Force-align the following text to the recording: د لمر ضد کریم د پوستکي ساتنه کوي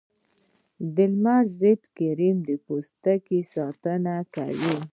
د 0.95 0.97
لمر 1.13 1.43
ضد 1.61 1.81
کریم 1.97 2.37
د 2.49 2.49
پوستکي 2.65 3.39
ساتنه 3.53 4.15
کوي 4.35 4.75